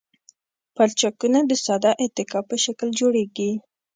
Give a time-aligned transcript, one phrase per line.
[0.75, 3.51] پلچکونه د ساده اتکا په شکل جوړیږي